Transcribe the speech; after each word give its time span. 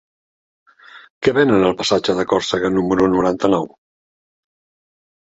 Què 1.27 1.33
venen 1.37 1.65
al 1.67 1.75
passatge 1.81 2.15
de 2.19 2.25
Còrsega 2.31 2.71
número 2.79 3.11
noranta-nou? 3.17 3.69